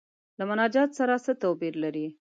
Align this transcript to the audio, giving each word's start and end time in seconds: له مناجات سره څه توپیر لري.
له 0.37 0.43
مناجات 0.49 0.89
سره 0.99 1.13
څه 1.25 1.31
توپیر 1.41 1.73
لري. 1.83 2.07